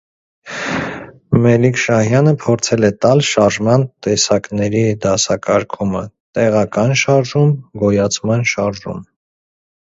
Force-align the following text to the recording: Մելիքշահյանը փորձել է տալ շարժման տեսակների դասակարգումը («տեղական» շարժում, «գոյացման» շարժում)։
Մելիքշահյանը 1.41 2.31
փորձել 2.45 2.87
է 2.89 2.91
տալ 3.05 3.21
շարժման 3.31 3.85
տեսակների 4.07 4.81
դասակարգումը 5.05 6.03
(«տեղական» 6.39 6.95
շարժում, 7.03 7.53
«գոյացման» 7.85 8.43
շարժում)։ 8.55 9.07